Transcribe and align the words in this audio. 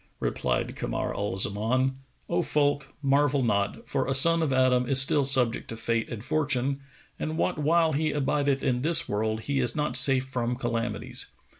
Replied 0.19 0.75
Kamar 0.75 1.13
al 1.13 1.37
Zaman, 1.37 1.93
"O 2.27 2.41
folk, 2.41 2.91
marvel 3.03 3.43
not, 3.43 3.87
for 3.87 4.07
a 4.07 4.15
son 4.15 4.41
of 4.41 4.51
Adam 4.51 4.89
is 4.89 4.99
still 4.99 5.23
subject 5.23 5.67
to 5.67 5.75
Fate 5.75 6.09
and 6.09 6.23
Fortune, 6.25 6.81
and 7.19 7.37
what 7.37 7.59
while 7.59 7.93
he 7.93 8.11
abideth 8.11 8.63
in 8.63 8.81
this 8.81 9.07
world, 9.07 9.41
he 9.41 9.59
is 9.59 9.75
not 9.75 9.95
safe 9.95 10.25
from 10.25 10.55
calamities. 10.55 11.27